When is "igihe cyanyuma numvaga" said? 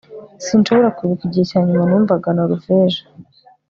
1.25-2.27